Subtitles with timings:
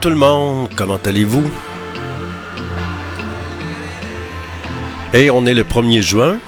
[0.00, 1.50] Tout le monde, comment allez-vous?
[5.12, 6.38] Et on est le 1er juin.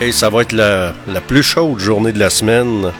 [0.00, 0.92] Et ça va être la,
[1.26, 2.92] plus chaude journée de la semaine.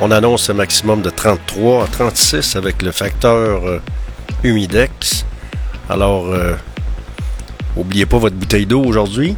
[0.00, 3.82] On annonce un maximum de 33 à 36 avec le facteur euh,
[4.42, 5.26] humidex.
[5.90, 6.54] Alors, euh,
[7.76, 9.36] oubliez pas votre bouteille d'eau aujourd'hui.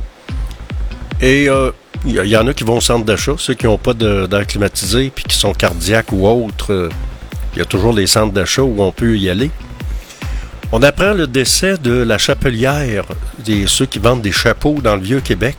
[1.20, 1.72] Et il euh,
[2.05, 5.25] y, en a qui vont au centre d'achat, ceux qui n'ont pas d'air climatisé puis
[5.25, 6.91] qui sont cardiaques ou autres.
[7.57, 9.51] Il y a toujours des centres d'achat où on peut y aller.
[10.73, 13.07] On apprend le décès de la chapelière,
[13.39, 15.57] des, ceux qui vendent des chapeaux dans le Vieux-Québec.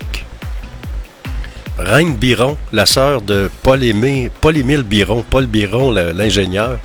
[1.79, 6.77] Reine Biron, la sœur de Paul, Aimé, Paul Émile Biron, Paul Biron, l'ingénieur,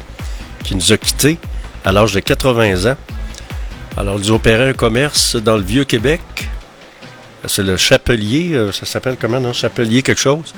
[0.65, 1.37] qui nous a quittés
[1.85, 2.97] à l'âge de 80 ans.
[3.99, 6.23] Alors, ils opéraient un commerce dans le Vieux-Québec.
[7.45, 9.53] C'est le Chapelier, euh, ça s'appelle comment, non?
[9.53, 10.55] Chapelier quelque chose.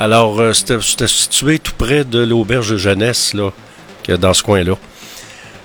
[0.00, 3.50] Alors, euh, c'était situé tout près de l'auberge jeunesse, là,
[4.16, 4.72] dans ce coin-là.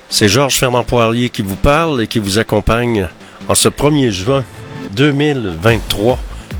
[0.09, 3.07] C'est Georges Fernand Poirier qui vous parle et qui vous accompagne
[3.47, 4.43] en ce 1er juin
[4.91, 6.19] 2023.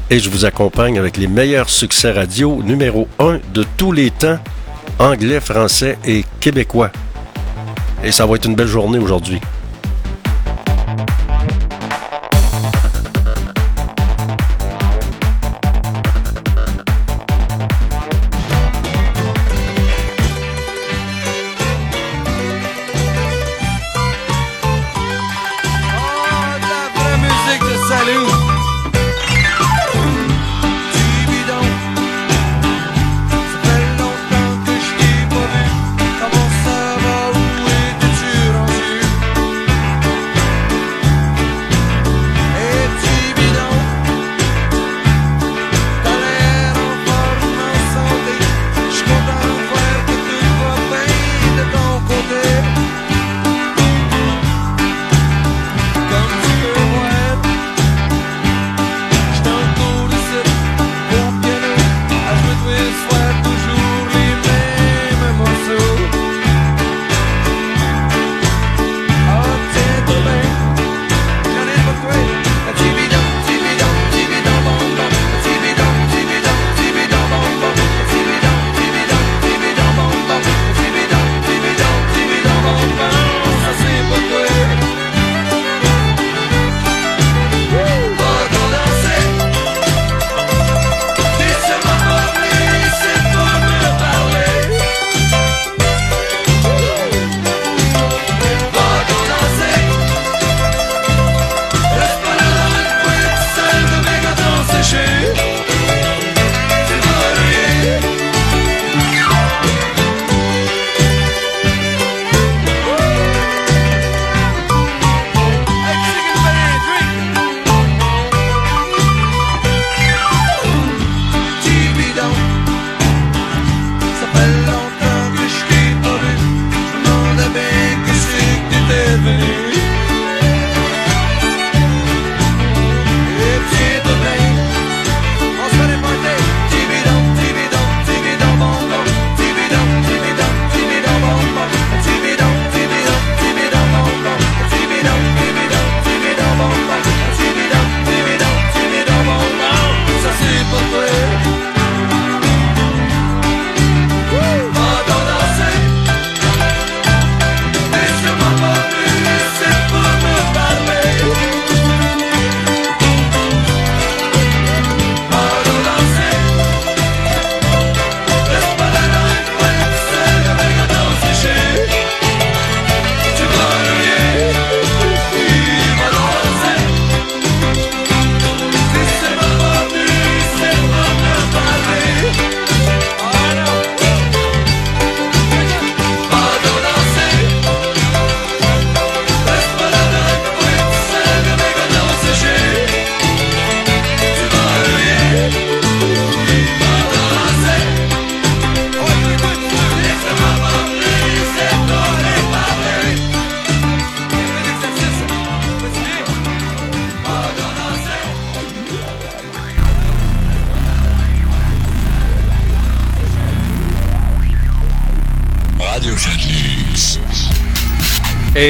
[0.09, 4.40] Et je vous accompagne avec les meilleurs succès radio numéro 1 de tous les temps,
[4.98, 6.92] anglais, français et québécois.
[8.06, 9.42] Et ça va être une belle journée aujourd'hui.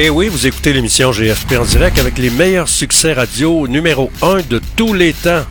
[0.06, 4.42] Eh oui, vous écoutez l'émission GFP en direct avec les meilleurs succès radio numéro 1
[4.48, 5.42] de tous les temps.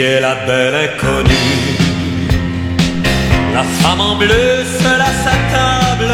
[0.00, 1.76] La belle inconnue.
[3.52, 6.12] La femme en bleu seule à sa table.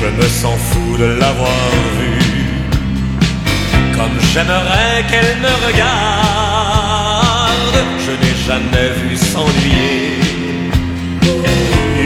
[0.00, 1.50] Je me sens fou de l'avoir
[1.98, 2.22] vue.
[3.92, 6.18] Comme j'aimerais qu'elle me regarde
[8.06, 10.20] Je n'ai jamais vu s'ennuyer.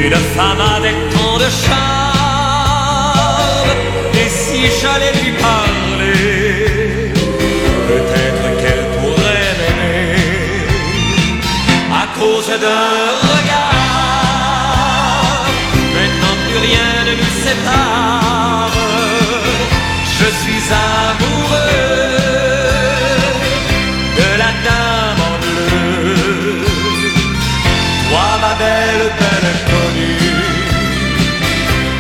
[0.06, 1.92] Une femme avec tant de charme
[4.14, 7.12] Et si j'allais lui parler
[7.86, 8.41] Peut-être
[12.22, 13.82] D'un regard.
[15.94, 18.76] Maintenant plus rien ne nous sépare.
[20.18, 21.80] Je suis amoureux
[24.18, 26.64] De la dame en bleu.
[28.08, 30.42] Toi ma belle, belle inconnue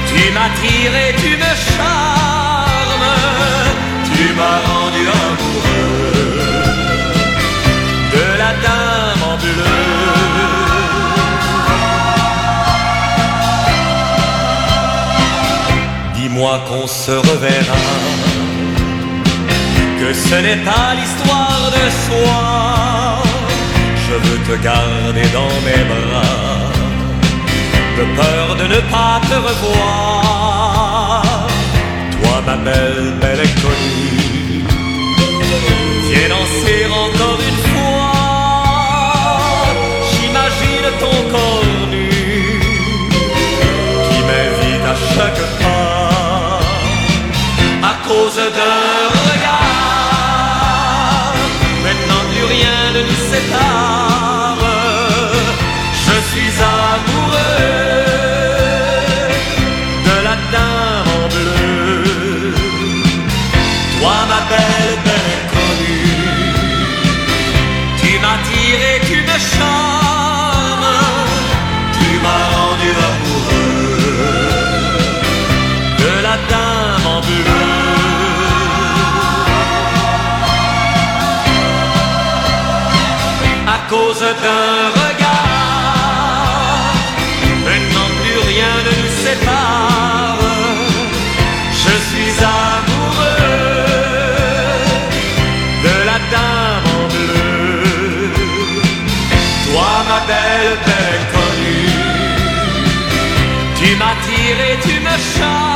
[0.06, 3.10] Tu m'attires et tu me charmes
[4.14, 4.91] Tu m'as rendu
[16.32, 17.82] Dis-moi qu'on se reverra.
[20.00, 22.40] Que ce n'est pas l'histoire de soi.
[24.06, 26.72] Je veux te garder dans mes bras.
[27.98, 31.22] De peur de ne pas te revoir.
[32.12, 34.64] Toi ma belle, belle inconnue.
[36.08, 38.12] Viens danser encore une fois.
[40.12, 42.08] J'imagine ton corps nu
[44.08, 46.21] Qui m'invite à chaque pas
[48.12, 49.12] cause regard
[51.82, 53.91] Maintenant plus rien ne nous sépare
[84.40, 86.22] d'un regard.
[87.64, 90.38] Maintenant plus rien ne nous sépare.
[91.84, 93.52] Je suis amoureux
[95.84, 98.30] de la dame en bleu.
[99.66, 102.00] Toi, ma belle, belle inconnue,
[103.78, 105.71] tu m'attires et tu me charmes,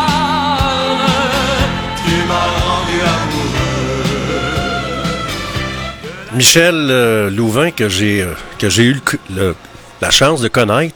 [6.37, 8.97] Michel euh, Louvain, que j'ai euh, eu
[10.03, 10.95] la chance de connaître,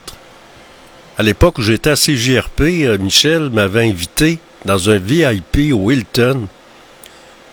[1.17, 6.47] à l'époque où j'étais à CJRP, euh, Michel m'avait invité dans un VIP au Hilton.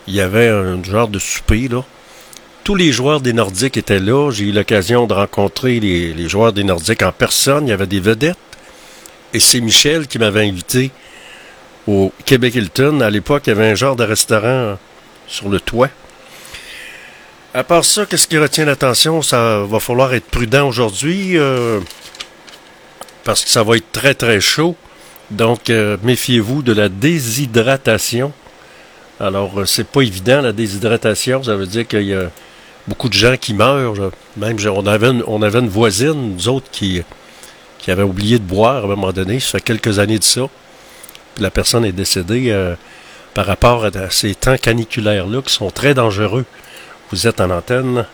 [0.06, 1.86] Il y avait un genre de souper, là.
[2.66, 4.32] Tous les joueurs des Nordiques étaient là.
[4.32, 7.68] J'ai eu l'occasion de rencontrer les joueurs des Nordiques en personne.
[7.68, 8.38] Il y avait des vedettes.
[9.34, 10.92] Et c'est Michel qui m'avait invité
[11.88, 13.00] au Québec Hilton.
[13.00, 14.78] À l'époque, il y avait un genre de restaurant
[15.28, 15.90] sur le toit.
[17.54, 19.22] À part ça, qu'est-ce qui retient l'attention?
[19.22, 21.80] Ça va falloir être prudent aujourd'hui euh,
[23.24, 24.76] parce que ça va être très très chaud.
[25.32, 28.32] Donc, euh, méfiez-vous de la déshydratation.
[29.20, 31.44] Alors, euh, c'est pas évident la déshydratation.
[31.44, 32.30] Ça veut dire qu'il y a
[32.88, 34.12] beaucoup de gens qui meurent.
[34.38, 37.02] Même, on avait, une, voisine, nous autres, qui,
[37.80, 39.40] qui avait oublié de boire à un moment donné.
[39.40, 40.44] Ça fait quelques années de ça.
[41.40, 42.76] La personne est décédée euh,
[43.34, 46.46] par rapport à ces temps caniculaires-là qui sont très dangereux.
[47.12, 48.06] Vous êtes en antenne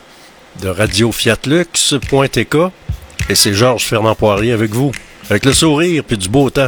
[0.61, 2.55] de Radio Fiatlux.tk
[3.27, 4.91] et c'est Georges Fernand Poirier avec vous.
[5.31, 6.67] Avec le sourire puis du beau temps.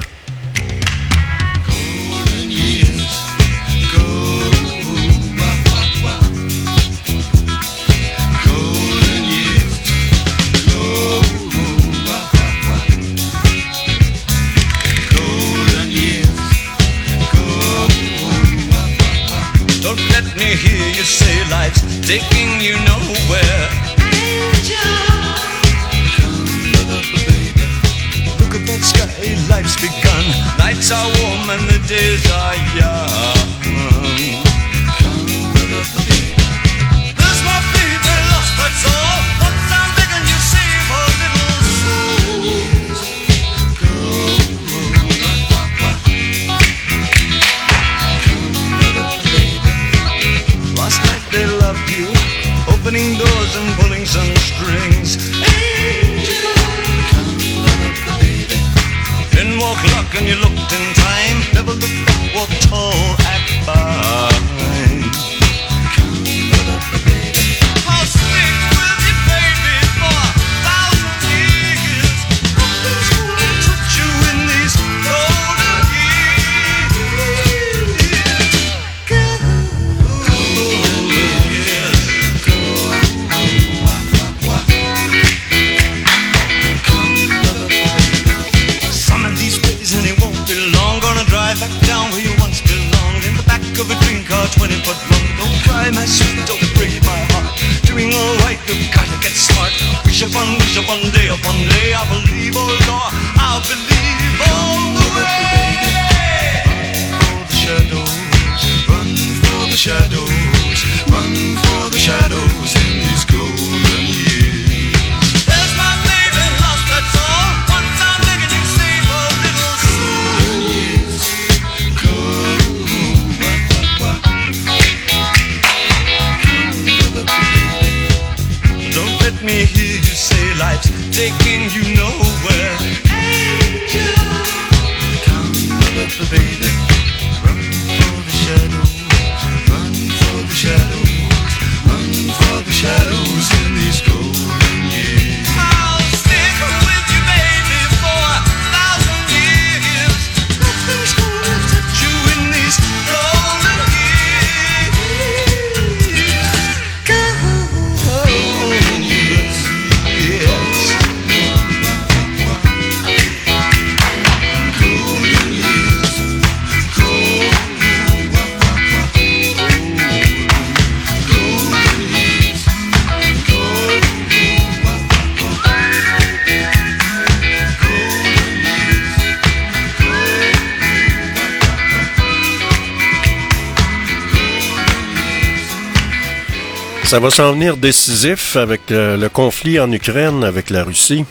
[187.05, 191.23] Ça va s'en venir décisif avec euh, le conflit en Ukraine avec la Russie.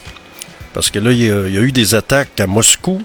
[0.73, 3.02] Parce que là, il y, a, eu des attaques à Moscou.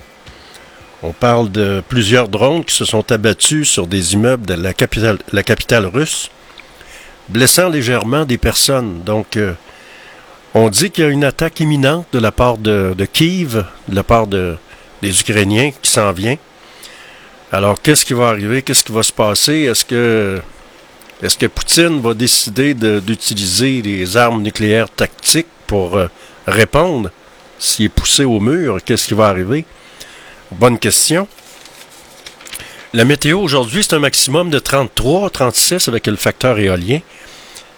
[1.02, 5.86] On parle de plusieurs drones qui se sont abattus sur des immeubles de la capitale,
[5.88, 6.30] russe,
[7.28, 9.02] blessant légèrement des personnes.
[9.04, 9.54] Donc, euh,
[10.54, 14.04] on dit qu'il y a une attaque imminente de la part de, Kiev, de la
[14.04, 14.58] part de,
[15.02, 16.38] des Ukrainiens qui s'en vient.
[17.52, 18.62] Alors, qu'est-ce qui va arriver?
[18.62, 19.62] Qu'est-ce qui va se passer?
[19.64, 20.40] Est-ce que
[21.22, 26.08] est-ce que Poutine va décider de- d'utiliser les armes nucléaires tactiques pour euh,
[26.48, 27.10] répondre?
[27.58, 28.78] S'il est poussé au mur?
[28.84, 29.66] Qu'est-ce qui va arriver?
[30.52, 31.28] Bonne question.
[32.94, 37.00] La météo aujourd'hui, c'est un maximum de 33, 36 avec le facteur éolien.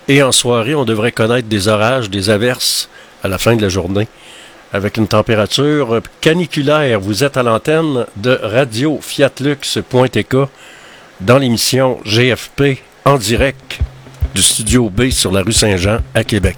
[0.08, 2.90] Et en soirée, on devrait connaître des orages, des averses
[3.24, 4.08] à la fin de la journée.
[4.74, 7.00] Avec une température caniculaire.
[7.02, 10.36] Vous êtes à l'antenne de Radio Fiatlux.tk
[11.20, 13.80] dans l'émission GFP en direct
[14.34, 16.58] du studio B sur la rue Saint-Jean à Québec.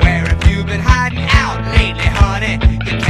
[0.00, 3.05] Where have you been hiding out lately, honey?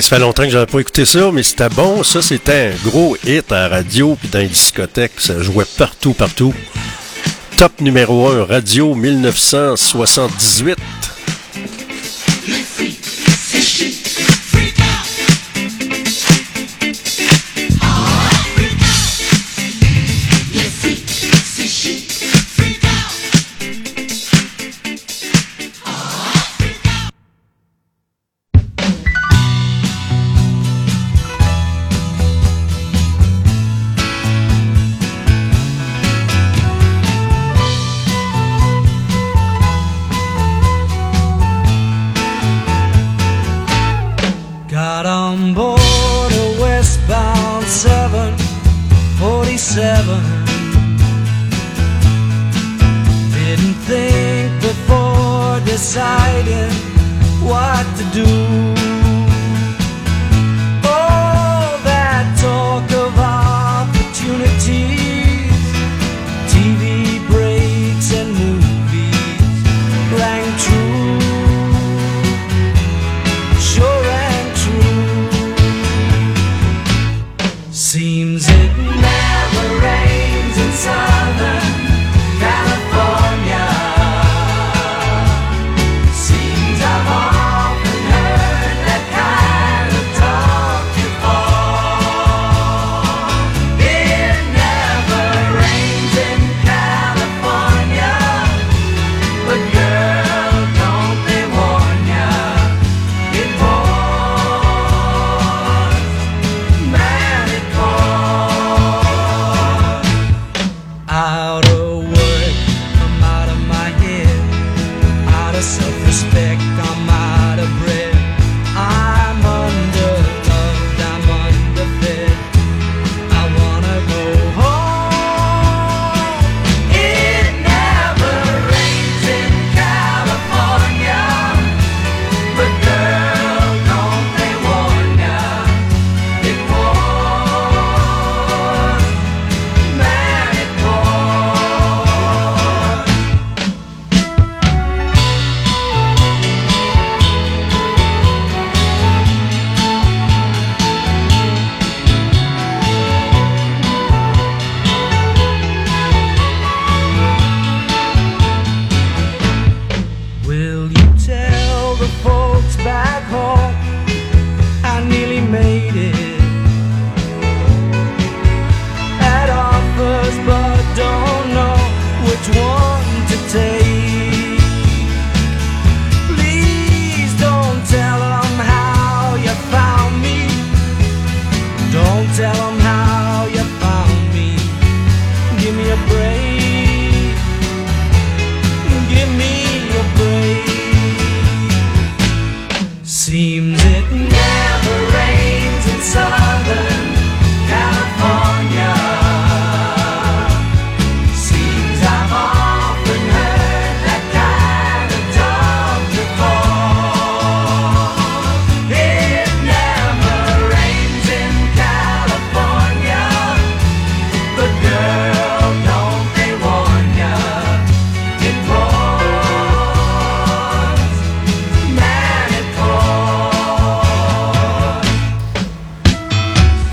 [0.00, 2.02] Ça fait longtemps que j'avais pas écouté ça, mais c'était bon.
[2.02, 5.12] Ça, c'était un gros hit à la radio puis dans les discothèques.
[5.18, 6.54] Ça jouait partout, partout.
[7.58, 10.78] Top numéro 1, radio 1978.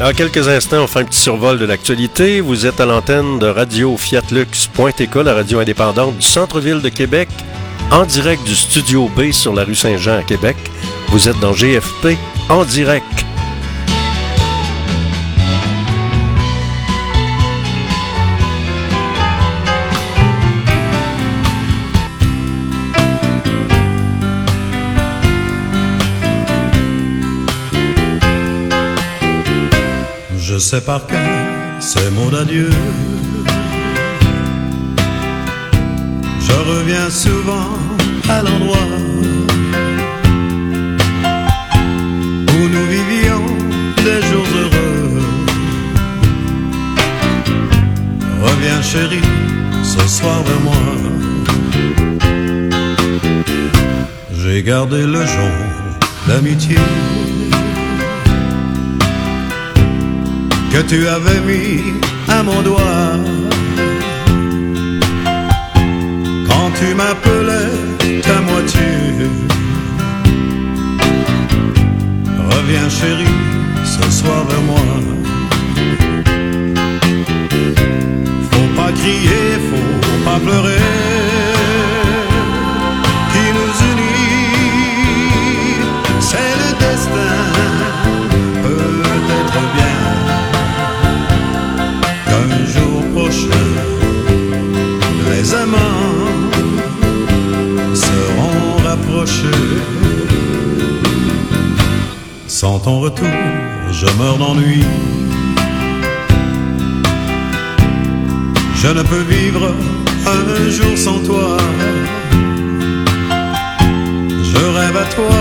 [0.09, 2.41] Dans quelques instants, on fait un petit survol de l'actualité.
[2.41, 7.29] Vous êtes à l'antenne de radio fiatlux.tk, la radio indépendante du centre-ville de Québec,
[7.91, 10.57] en direct du studio B sur la rue Saint-Jean à Québec.
[11.09, 12.17] Vous êtes dans GFP
[12.49, 13.28] en direct.
[30.69, 31.19] Sais par cœur
[31.79, 32.69] ces mots d'adieu.
[36.47, 37.71] Je reviens souvent
[38.29, 38.91] à l'endroit
[42.53, 43.47] où nous vivions
[44.05, 45.21] des jours heureux.
[48.47, 49.29] Reviens chérie,
[49.93, 50.83] ce soir vers moi.
[54.39, 55.57] J'ai gardé le jonc
[56.27, 56.77] d'amitié.
[60.71, 61.81] Que tu avais mis
[62.27, 63.17] à mon doigt.
[66.47, 68.89] Quand tu m'appelais ta moitié,
[72.51, 73.37] Reviens chérie,
[73.83, 74.79] ce soir vers moi.
[78.51, 81.18] Faut pas crier, faut pas pleurer.
[102.89, 103.39] Ton retour,
[103.91, 104.83] je meurs d'ennui.
[108.81, 109.65] Je ne peux vivre
[110.35, 111.49] un jour sans toi.
[114.51, 115.37] Je rêve à toi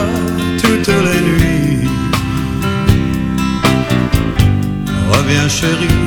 [0.62, 1.88] toutes les nuits.
[5.12, 6.00] Reviens chérie,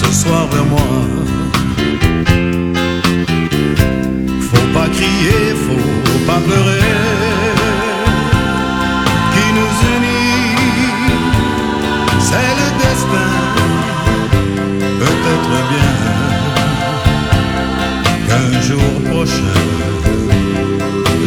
[0.00, 0.90] ce soir vers moi.
[4.48, 7.37] Faut pas crier, faut pas pleurer.
[15.70, 15.92] Bien
[18.26, 19.60] qu'un jour prochain,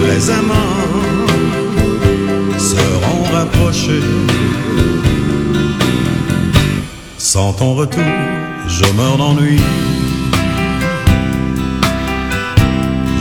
[0.08, 0.88] les amants
[2.58, 4.06] seront rapprochés.
[7.18, 8.04] Sans ton retour,
[8.68, 9.60] je meurs d'ennui.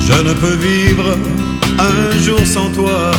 [0.07, 1.17] Je ne peux vivre
[1.79, 3.13] un jour sans toi.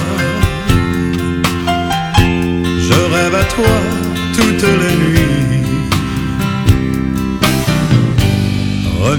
[2.87, 3.75] Je rêve à toi
[4.35, 4.90] toutes les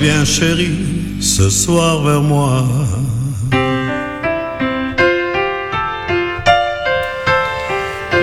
[0.02, 2.64] Reviens chérie, ce soir vers moi.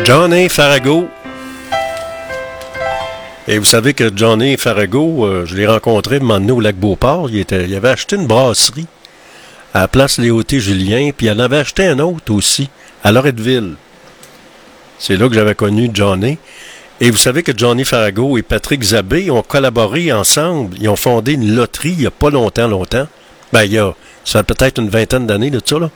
[0.04, 1.08] Johnny Farago.
[3.48, 6.76] Et vous savez que Johnny Farago, euh, je l'ai rencontré un moment donné au lac
[6.76, 7.30] Beauport.
[7.30, 8.88] Il, était, il avait acheté une brasserie
[9.74, 12.70] à la place Léoté Julien, puis il en avait acheté un autre aussi,
[13.06, 13.76] à Loretteville.
[14.98, 16.40] C'est là que j'avais connu Johnny.
[17.02, 20.76] Et vous savez que Johnny Farago et Patrick Zabé ont collaboré ensemble.
[20.82, 23.08] Ils ont fondé une loterie il n'y a pas longtemps, longtemps.
[23.54, 23.94] Ben, il y a,
[24.44, 25.90] peut-être une vingtaine d'années de ça, là.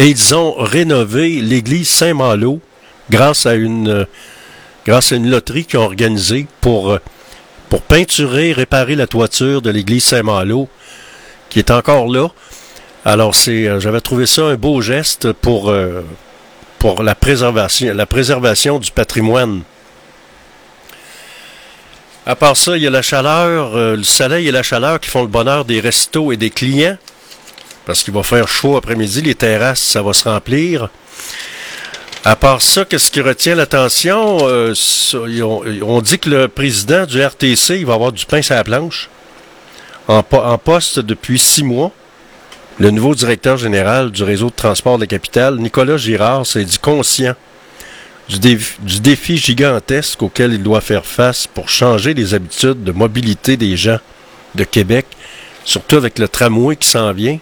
[0.00, 2.60] Et ils ont rénové l'église Saint-Malo
[3.08, 4.04] grâce à une, euh,
[4.84, 6.98] grâce à une loterie qu'ils ont organisée pour, euh,
[7.70, 10.68] pour peinturer, réparer la toiture de l'église Saint-Malo,
[11.48, 12.28] qui est encore là.
[13.04, 15.72] Alors, c'est, euh, j'avais trouvé ça un beau geste pour,
[16.80, 19.62] pour la préservation, la préservation du patrimoine.
[22.28, 25.08] À part ça, il y a la chaleur, euh, le soleil et la chaleur qui
[25.08, 26.98] font le bonheur des restos et des clients.
[27.84, 30.88] Parce qu'il va faire chaud après-midi, les terrasses, ça va se remplir.
[32.24, 34.38] À part ça, qu'est-ce qui retient l'attention?
[34.42, 34.74] Euh,
[35.82, 39.08] on dit que le président du RTC, il va avoir du pain sur la planche.
[40.08, 41.92] En, en poste depuis six mois.
[42.78, 46.78] Le nouveau directeur général du réseau de transport de la capitale, Nicolas Girard, s'est dit
[46.78, 47.36] conscient
[48.28, 53.76] du, défi- gigantesque auquel il doit faire face pour changer les habitudes de mobilité des
[53.76, 53.98] gens
[54.54, 55.06] de Québec,
[55.64, 57.38] surtout avec le tramway qui s'en vient.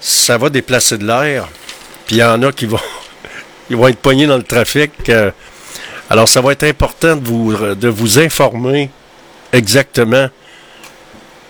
[0.00, 1.48] Ça va déplacer de l'air,
[2.06, 2.78] puis il y en a qui vont,
[3.88, 4.92] être pognés dans le trafic.
[5.08, 5.30] euh,
[6.08, 8.90] alors, ça va être important de vous, informer
[9.52, 10.28] exactement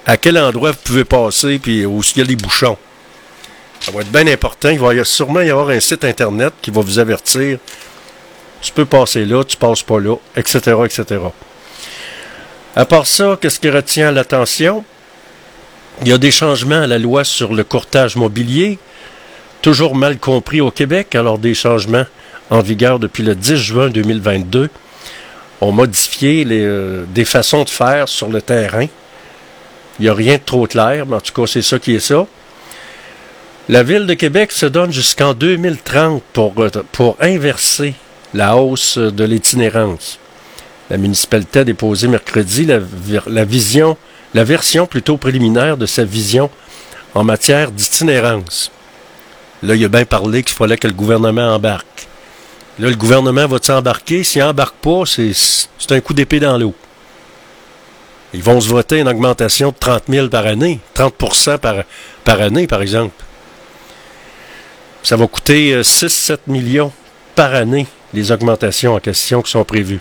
[0.06, 2.78] à quel endroit vous pouvez passer, puis où il y a des bouchons.
[3.80, 4.70] Ça va être bien important.
[4.70, 7.58] Il va sûrement y avoir un site Internet qui va vous avertir.
[8.66, 11.20] Tu peux passer là, tu passes pas là, etc., etc.
[12.74, 14.84] À part ça, qu'est-ce qui retient l'attention?
[16.02, 18.80] Il y a des changements à la loi sur le courtage mobilier,
[19.62, 22.06] toujours mal compris au Québec, alors des changements
[22.50, 24.68] en vigueur depuis le 10 juin 2022
[25.60, 28.86] ont modifié les, euh, des façons de faire sur le terrain.
[30.00, 32.00] Il n'y a rien de trop clair, mais en tout cas, c'est ça qui est
[32.00, 32.26] ça.
[33.68, 37.94] La Ville de Québec se donne jusqu'en 2030 pour, euh, pour inverser
[38.36, 40.18] la hausse de l'itinérance.
[40.90, 43.96] La municipalité a déposé mercredi la, vision,
[44.34, 46.50] la version plutôt préliminaire de sa vision
[47.14, 48.70] en matière d'itinérance.
[49.62, 52.06] Là, il a bien parlé qu'il fallait que le gouvernement embarque.
[52.78, 54.22] Là, le gouvernement va-t-il embarquer?
[54.22, 56.74] S'il embarque pas, c'est un coup d'épée dans l'eau.
[58.34, 61.14] Ils vont se voter une augmentation de 30 000 par année, 30
[61.58, 61.76] par,
[62.22, 63.14] par année, par exemple.
[65.02, 66.92] Ça va coûter euh, 6-7 millions
[67.34, 70.00] par année, les augmentations en question qui sont prévues.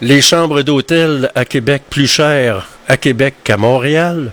[0.00, 4.32] Les chambres d'hôtel à Québec plus chères à Québec qu'à Montréal.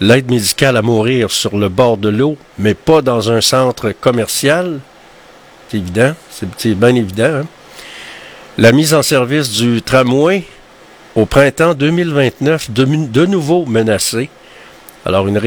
[0.00, 4.80] L'aide médicale à mourir sur le bord de l'eau, mais pas dans un centre commercial.
[5.68, 7.42] C'est évident, c'est bien évident.
[7.42, 7.46] hein.
[8.58, 10.44] La mise en service du tramway
[11.14, 14.30] au printemps 2029, de, nouveau menacée.
[15.04, 15.40] Alors une,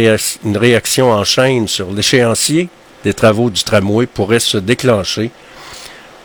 [0.45, 2.69] une réaction en chaîne sur l'échéancier
[3.03, 5.31] des travaux du tramway pourrait se déclencher.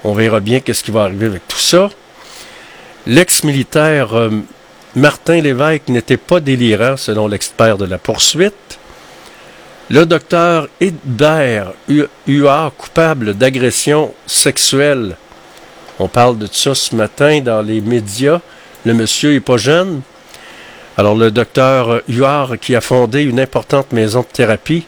[0.05, 1.91] On verra bien qu'est-ce qui va arriver avec tout ça.
[3.07, 4.31] L'ex-militaire euh,
[4.95, 8.79] Martin Lévesque n'était pas délirant selon l'expert de la poursuite.
[9.91, 15.17] Le docteur Hébert Hu- Huard, coupable d'agression sexuelle.
[15.99, 18.41] On parle de ça ce matin dans les médias.
[18.85, 20.03] Le monsieur est pas jeune.
[20.97, 24.87] Alors, le docteur Huard, qui a fondé une importante maison de thérapie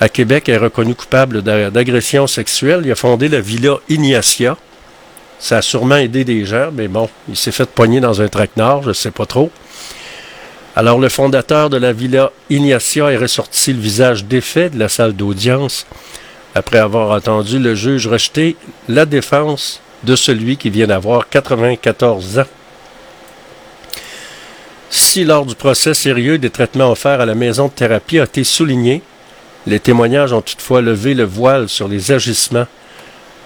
[0.00, 2.82] à Québec, est reconnu coupable d'a- d'agression sexuelle.
[2.84, 4.56] Il a fondé la Villa Ignatia.
[5.40, 8.82] Ça a sûrement aidé des gens, mais bon, il s'est fait poigner dans un traquenard,
[8.82, 9.50] je ne sais pas trop.
[10.76, 15.12] Alors, le fondateur de la Villa Ignatia est ressorti le visage défait de la salle
[15.14, 15.86] d'audience
[16.54, 18.56] après avoir entendu le juge rejeter
[18.88, 22.44] la défense de celui qui vient d'avoir 94 ans.
[24.90, 28.42] Si lors du procès sérieux des traitements offerts à la maison de thérapie a été
[28.44, 29.02] souligné,
[29.66, 32.66] les témoignages ont toutefois levé le voile sur les agissements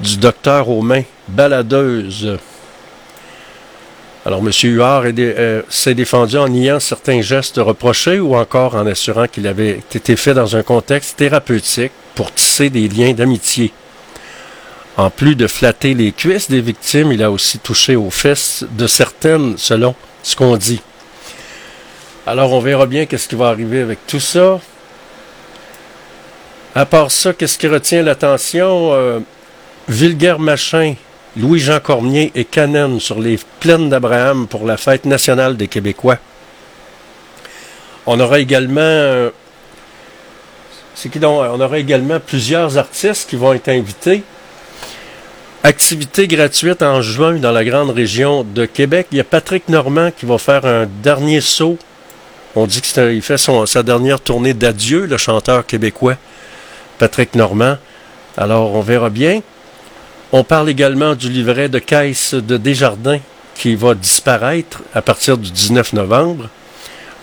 [0.01, 2.39] du docteur aux mains baladeuses.
[4.25, 4.53] Alors, M.
[4.63, 9.81] Huard euh, s'est défendu en niant certains gestes reprochés ou encore en assurant qu'il avait
[9.93, 13.73] été fait dans un contexte thérapeutique pour tisser des liens d'amitié.
[14.97, 18.87] En plus de flatter les cuisses des victimes, il a aussi touché aux fesses de
[18.87, 20.81] certaines, selon ce qu'on dit.
[22.25, 24.61] Alors, on verra bien qu'est-ce qui va arriver avec tout ça.
[26.75, 28.95] À part ça, qu'est-ce qui retient l'attention?
[28.95, 29.21] Euh,
[29.89, 30.95] Vulgaire Machin,
[31.37, 36.17] Louis-Jean Cormier et Canen sur les plaines d'Abraham pour la fête nationale des Québécois.
[38.07, 39.21] On aura également...
[42.27, 44.23] plusieurs artistes qui vont être invités.
[45.65, 49.09] Activité gratuite en juin dans la grande région de Québec.
[49.13, 51.77] Il y a Patrick Normand qui va faire un dernier saut.
[52.57, 56.17] On dit qu'il fait sa dernière tournée d'adieu, le chanteur québécois
[57.03, 57.79] Patrick Normand.
[58.37, 59.41] Alors, on verra bien.
[60.31, 63.19] On parle également du livret de caisse de Desjardins
[63.57, 66.49] qui va disparaître à partir du 19 novembre.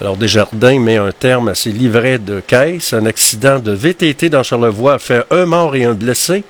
[0.02, 2.92] Alors, Desjardins met un terme à ses livrets de caisse.
[2.92, 6.44] Un accident de VTT dans Charlevoix a fait un mort et un blessé,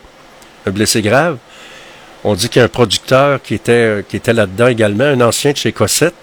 [0.65, 1.37] un blessé grave.
[2.23, 5.71] On dit qu'il y a un producteur qui était, là-dedans également, un ancien de chez
[5.71, 6.15] Cossette.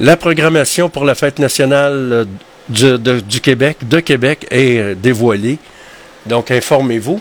[0.00, 2.26] La programmation pour la fête nationale
[2.70, 5.58] du, Québec, de Québec, est dévoilée.
[6.26, 7.20] Donc, informez-vous.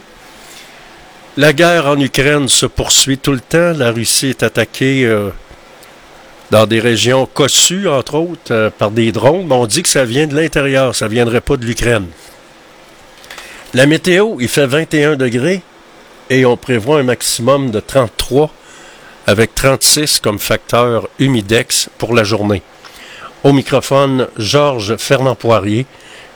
[1.36, 3.74] La guerre en Ukraine se poursuit tout le temps.
[3.76, 5.30] La Russie est attaquée euh,
[6.52, 9.48] dans des régions cossues, entre autres, euh, par des drones.
[9.48, 12.06] Mais on dit que ça vient de l'intérieur, ça ne viendrait pas de l'Ukraine.
[13.74, 15.64] La météo, il fait 21 degrés
[16.30, 18.52] et on prévoit un maximum de 33
[19.26, 22.62] avec 36 comme facteur humidex pour la journée.
[23.44, 25.88] Au microphone, Georges Fernand Poirier.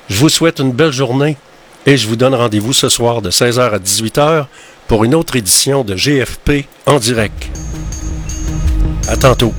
[0.09, 1.37] Je vous souhaite une belle journée
[1.87, 4.45] et je vous donne rendez-vous ce soir de 16h à 18h
[4.87, 7.47] pour une autre édition de GFP en direct.
[9.07, 9.53] À tantôt.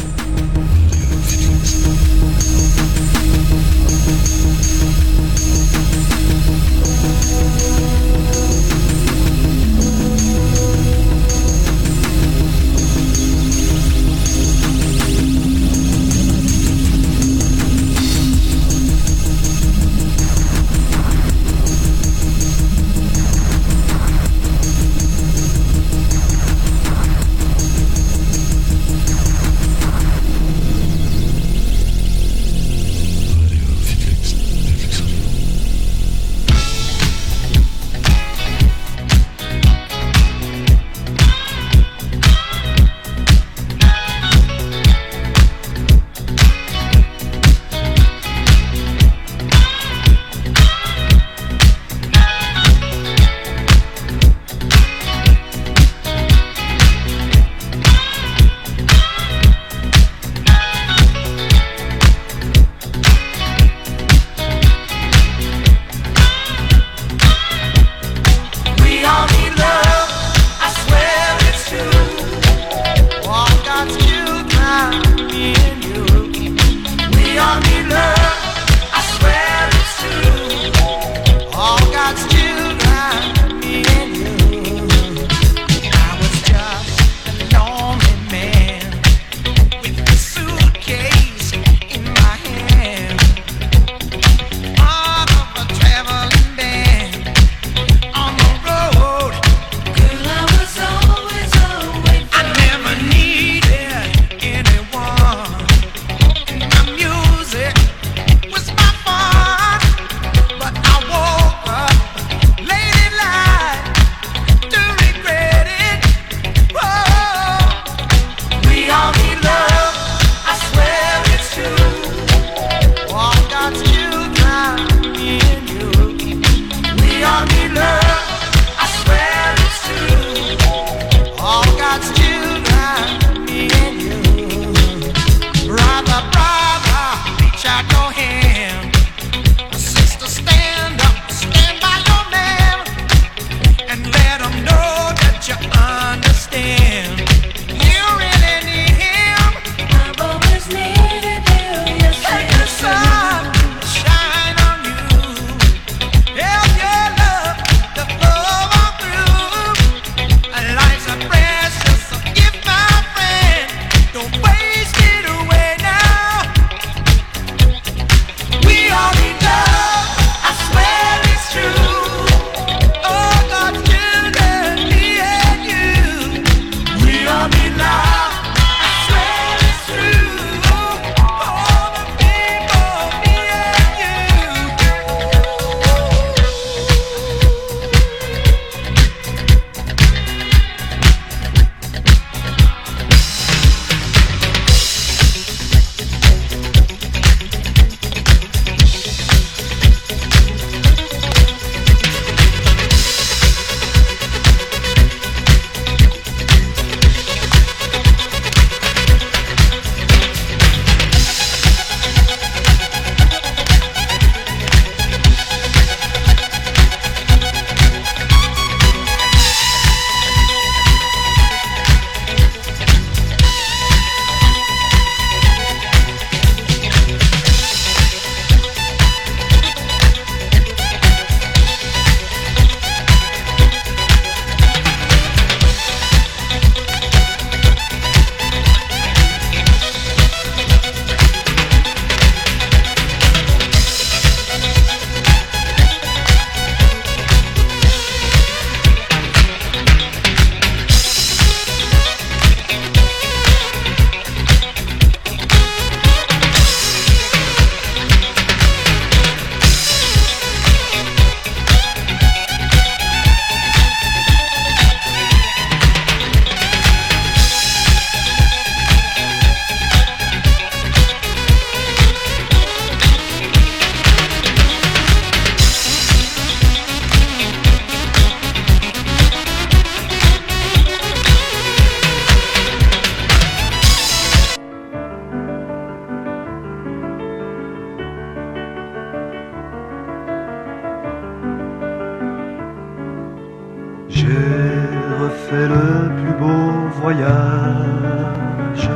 [296.41, 298.89] Beau voyage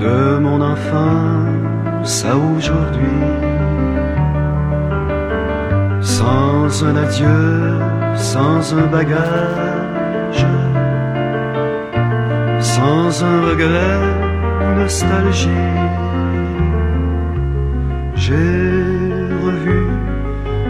[0.00, 3.20] de mon enfance à aujourd'hui.
[6.00, 7.78] Sans un adieu,
[8.16, 10.46] sans un bagage,
[12.60, 14.00] sans un regret
[14.62, 15.68] ou nostalgie,
[18.14, 18.34] j'ai
[19.44, 19.80] revu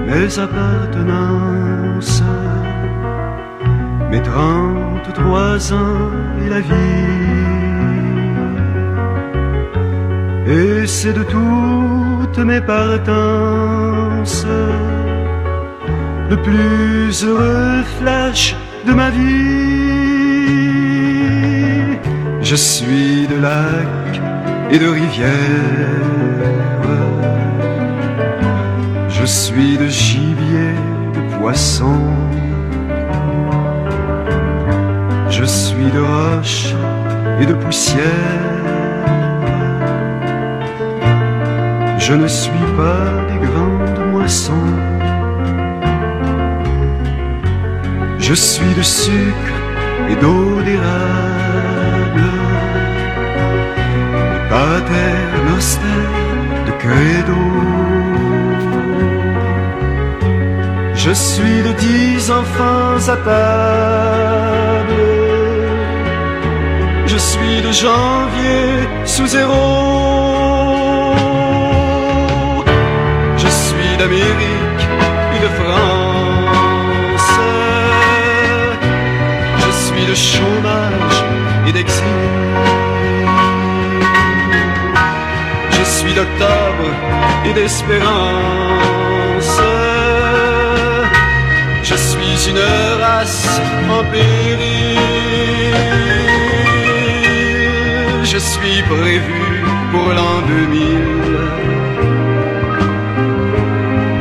[0.06, 1.69] mes appartenances,
[4.10, 6.10] mes 33 ans
[6.44, 7.30] et la vie.
[10.46, 14.46] Et c'est de toutes mes partances
[16.28, 18.56] le plus heureux flash
[18.86, 19.50] de ma vie.
[22.42, 24.20] Je suis de lacs
[24.72, 26.00] et de rivières.
[29.08, 30.72] Je suis de gibier,
[31.14, 31.98] de poisson.
[35.80, 36.74] De roche
[37.40, 38.04] et de poussière.
[41.98, 44.68] Je ne suis pas des grandes moissons.
[48.18, 49.56] Je suis de sucre
[50.10, 52.28] et d'eau d'érable,
[54.34, 55.16] de pater
[55.48, 56.04] noster,
[56.66, 57.42] de credo.
[60.94, 64.59] Je suis de dix enfants à table.
[67.20, 69.62] Je suis de janvier sous zéro.
[73.36, 74.84] Je suis d'Amérique
[75.34, 77.32] et de France.
[79.62, 81.18] Je suis de chômage
[81.68, 82.22] et d'exil.
[85.76, 86.88] Je suis d'octobre
[87.44, 89.60] et d'espérance.
[91.82, 92.64] Je suis une
[93.02, 93.60] race
[93.90, 94.90] en péril.
[98.40, 99.42] Je suis prévu
[99.92, 100.98] pour l'an 2000.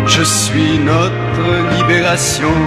[0.08, 2.58] Je suis notre libération.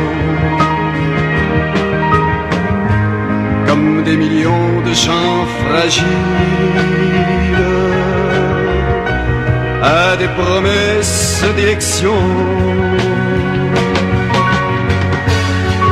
[3.67, 6.07] Comme des millions de gens fragiles
[9.83, 12.19] à des promesses d'élection.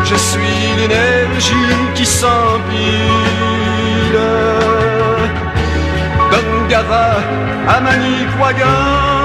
[0.05, 3.51] Je suis l'énergie qui s'empile
[6.43, 7.19] d'Angara
[7.69, 9.20] à Manicouagan.